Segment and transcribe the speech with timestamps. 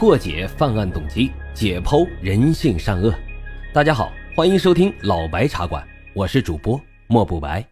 [0.00, 3.14] 破解犯案动机，解剖人性善恶。
[3.70, 7.62] 大家好，欢迎收听老白茶馆，我是主播莫不白。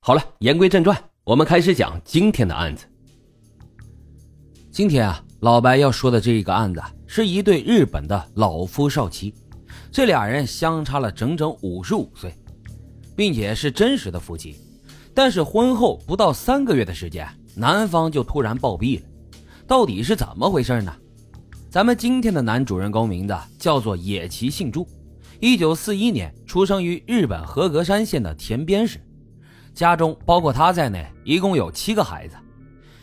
[0.00, 2.86] 好了，言归正传，我们开始讲今天的案子。
[4.70, 9.34] 今天啊，老白要说的这一个案子是一对日本的老夫少妻，
[9.92, 12.32] 这俩人相差了整整五十五岁，
[13.14, 14.56] 并且是真实的夫妻。
[15.12, 19.06] 但是婚后不到三个月的时间，男方就突然暴毙了，
[19.66, 20.90] 到底是怎么回事呢？
[21.68, 24.86] 咱们今天的男主人公名字叫做野崎幸助，
[25.40, 29.00] 一九四一年出生于日本和歌山县的田边市，
[29.74, 32.36] 家中包括他在内一共有七个孩子。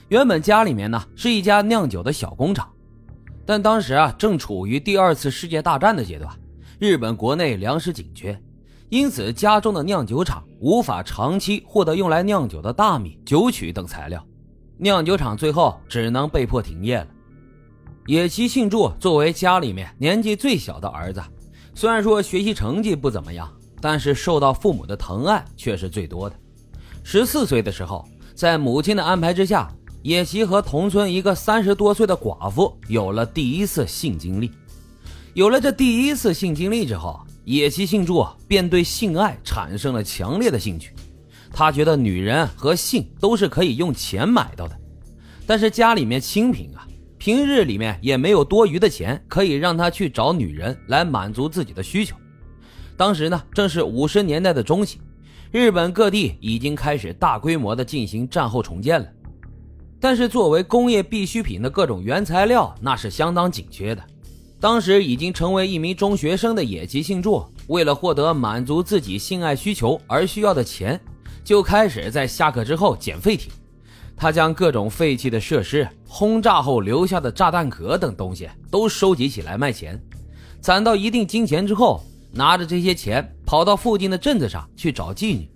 [0.08, 2.72] 原本家里面呢是一家酿酒的小工厂，
[3.46, 6.34] 但当时啊正处于第二次世界大战的阶段，
[6.80, 8.42] 日本国内粮食紧缺，
[8.90, 14.26] 因此家中的酿酒厂无法长期获得用来酿酒的大米、酒曲等材料，
[14.78, 17.08] 酿酒厂最后只能被迫停业了。
[18.06, 21.22] 野崎幸助作为家里面年纪最小的儿子，
[21.74, 26.36] 虽然说学习成绩不怎么样，但是受到父母的疼爱却是最多的。
[27.02, 34.52] 十四岁的时候，在母亲的安排之下，野崎和同村一个三十多岁的寡妇有了第一次性经历。
[35.34, 40.94] 有了这第一次性经历之后，野崎幸助便对性爱产生了强烈的兴趣。
[41.54, 44.78] 他觉得女人和性都是可以用钱买到的，
[45.48, 46.86] 但是家里面清贫啊。
[47.24, 52.18] 平日里面也没有多余的钱可以让他去找女人来满足自己的需求。
[52.98, 55.00] 当时呢，正是五十年代的中期，
[55.50, 59.08] 日本各地已经开始大规模的进行战后重建了。
[60.02, 64.04] 但是作为工业必需品的各种原材料，那是相当紧缺的。
[64.60, 71.00] 当时已经成为一名中学生的野崎幸助，为了获得满足自己性爱需求而需要的钱，
[71.42, 73.50] 就开始在下课之后捡废铁。
[74.24, 80.02] 他将各种废弃的设施、轰炸后留下的炸弹壳等东西都收集起来卖钱，
[80.62, 82.02] 攒到一定金钱之后，
[82.32, 85.52] 拿着这些钱跑到附近的镇子上去找妓女。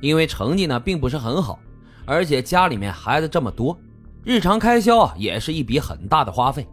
[0.00, 1.58] 因为成绩呢并不是很好，
[2.06, 3.78] 而且家里面孩子这么多，
[4.24, 6.66] 日常开销也是一笔很大的花费。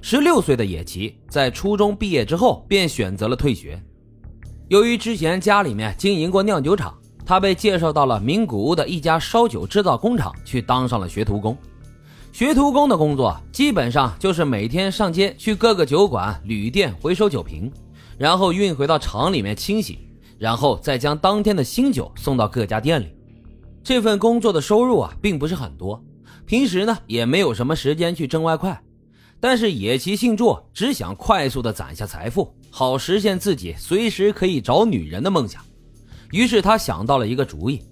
[0.00, 3.78] 十六岁的野崎在初中毕业之后便选择了退学，
[4.68, 6.96] 由于之前家里面经营过酿酒厂。
[7.30, 11.56] 他被介绍到了名古屋的一家烧酒制造工厂去当上了学徒工。
[12.32, 17.70] 学徒工的工作基本上就是每天上街去各个酒馆、旅店回收酒瓶，
[18.18, 20.00] 然后运回到厂里面清洗，
[20.40, 23.06] 然后再将当天的新酒送到各家店里。
[23.84, 26.02] 这份工作的收入啊，并不是很多，
[26.46, 28.76] 平时呢也没有什么时间去挣外快。
[29.38, 35.62] 但是野崎幸助只想快速的攒下财富，好实现自己随时可以找女人的梦想。
[36.30, 37.82] 于是他想到了一个主意，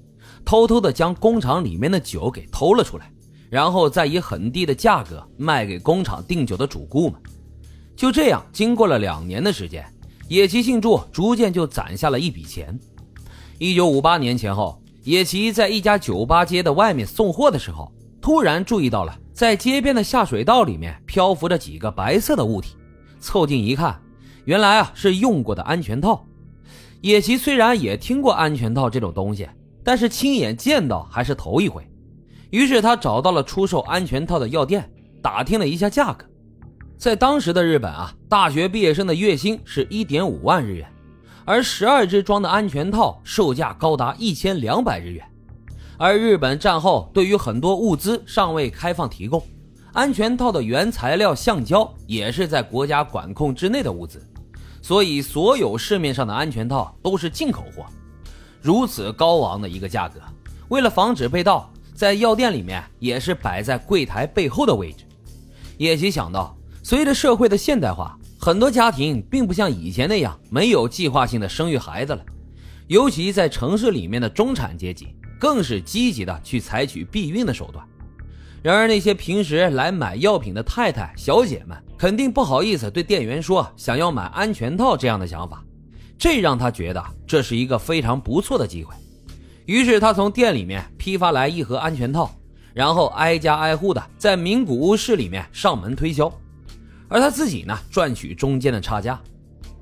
[0.44, 3.10] 偷偷的将工厂里面的酒给偷了出来，
[3.50, 7.20] 然后再以很低的价格卖给工厂订酒的主顾们。
[7.96, 9.84] 就这样，经过了两年的时间，
[10.28, 12.78] 野崎幸助逐渐就攒下了一笔钱。
[13.58, 22.76] 一九五八年前后，野崎在一家酒吧街的外面送货的时候，突然注意到了在街边的下水道里面漂浮着几个白色的物体，
[23.18, 24.00] 凑近一看，
[24.44, 26.24] 原来啊是用过的安全套。
[27.00, 29.48] 野崎虽然也听过安全套这种东西，
[29.84, 31.86] 但是亲眼见到还是头一回。
[32.50, 34.90] 于是他找到了出售安全套的药店，
[35.22, 36.24] 打听了一下价格。
[36.96, 40.92] 在当时的日本啊，大学毕业生的月薪是一点五万日元，
[41.44, 45.24] 而十二支装的安全套售价高达一千两百日元。
[45.96, 49.40] 而日本战后对于很多物资尚未开放提供，
[49.92, 54.20] 安全套的原材料橡胶也是在国家管控之内的物资。
[54.80, 57.84] 所以，所有市面上的安全套都是进口货。
[58.60, 60.20] 如此高昂的一个价格，
[60.68, 65.04] 为了防止被盗，在药店里面也是摆在柜台背后的位置。
[65.78, 72.24] 叶奇想到，随着社会的现代化，很多家庭并不像以前那样没有计划性的生育孩子了，
[72.86, 77.84] 尤其在城市里面的中产阶级，更是积极的去采取避孕的手段。
[78.60, 85.64] 然而，那些平时来买药品的太太、小姐们肯定不好意思对店员说想要买安全套这样的想法，
[86.16, 88.94] 这让他觉得这是一个非常不错的机会。
[89.66, 92.30] 于是，他从店里面批发来一盒安全套，
[92.72, 96.32] 然后挨家挨户的在名古屋市里面上门推销，
[97.08, 99.20] 而他自己呢，赚取中间的差价。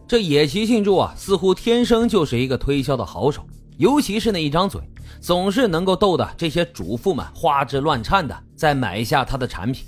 [0.08, 3.46] 这野崎幸助啊，似乎天生就是一个推销的好手，
[3.76, 4.80] 尤其是那一张嘴。
[5.20, 9.84] 总是能够逗得这些主妇们花枝乱颤的，再买一下他的产品。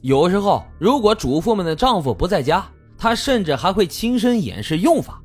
[0.00, 2.64] 有时候，如果主妇们的丈夫不在家，
[2.96, 5.20] 她甚至还会亲身演示用法。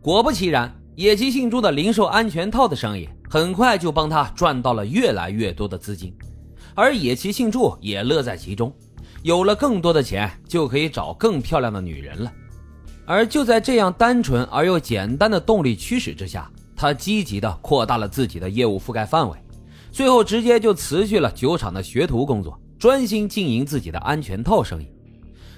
[0.00, 6.14] 果不其然，野崎幸助的零售安全套的生意很快就帮他赚到了越来越多的资金，
[6.74, 8.72] 而野崎幸助也乐在其中，
[9.22, 12.32] 有了更多的钱，就可以找更漂亮的女人了。
[13.04, 19.36] 而就在这样单纯而又简单的动力驱使之下，他积极地扩大了自己的业务覆盖范围，
[19.90, 24.86] 最后直接就辞去了酒厂的学徒工作，专心经营自己的安全套生意。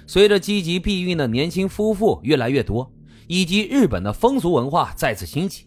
[0.07, 2.91] 随着积极避孕的年轻夫妇越来越多，
[3.27, 5.65] 以及日本的风俗文化再次兴起，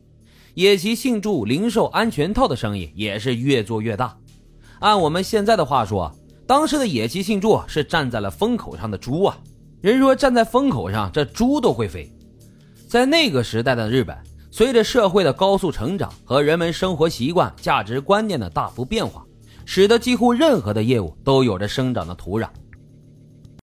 [0.55, 4.19] 野崎信助零售安全套的生意也是越做越大。
[4.81, 6.13] 按我们现在的话说，
[6.45, 9.39] 当时的野崎信助是站在了风口上的猪啊！
[9.81, 12.11] 人说站在风口上，这猪都会飞。
[12.89, 14.17] 在那个时代的日本，
[14.51, 19.25] 随着社会的高速成长和人们生活习惯、价值观念的大幅变化，
[19.65, 22.49] 使得几乎任何的业务都有着生长的土壤。